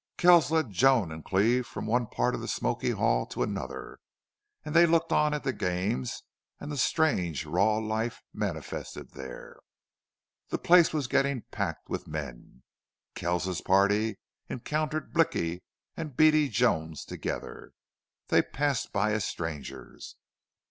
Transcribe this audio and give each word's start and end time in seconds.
Kells 0.17 0.49
led 0.49 0.71
Joan 0.71 1.11
and 1.11 1.23
Cleve 1.23 1.67
from 1.67 1.85
one 1.85 2.07
part 2.07 2.33
of 2.33 2.41
the 2.41 2.47
smoky 2.47 2.89
hall 2.89 3.27
to 3.27 3.43
another, 3.43 3.99
and 4.65 4.75
they 4.75 4.87
looked 4.87 5.11
on 5.11 5.31
at 5.31 5.43
the 5.43 5.53
games 5.53 6.23
and 6.59 6.71
the 6.71 6.77
strange 6.77 7.45
raw 7.45 7.77
life 7.77 8.23
manifested 8.33 9.11
there. 9.11 9.59
The 10.49 10.57
place 10.57 10.91
was 10.91 11.05
getting 11.05 11.43
packed 11.51 11.87
with 11.87 12.07
men. 12.07 12.63
Kells's 13.13 13.61
party 13.61 14.17
encountered 14.49 15.13
Blicky 15.13 15.61
and 15.95 16.17
Beady 16.17 16.49
Jones 16.49 17.05
together. 17.05 17.71
They 18.29 18.41
passed 18.41 18.91
by 18.91 19.11
as 19.11 19.23
strangers. 19.23 20.15